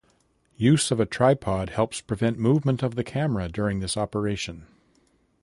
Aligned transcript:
Use 0.57 0.89
of 0.89 0.99
a 0.99 1.05
tripod 1.05 1.69
helps 1.69 2.01
prevent 2.01 2.39
movement 2.39 2.81
of 2.81 2.95
the 2.95 3.03
camera 3.03 3.47
during 3.47 3.81
this 3.81 3.95
operation. 3.95 4.65